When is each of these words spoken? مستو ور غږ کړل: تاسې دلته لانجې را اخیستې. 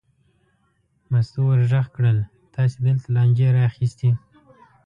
مستو 1.11 1.39
ور 1.47 1.61
غږ 1.71 1.87
کړل: 1.95 2.17
تاسې 2.53 2.75
دلته 2.85 3.07
لانجې 3.15 3.47
را 3.55 3.61
اخیستې. 3.71 4.09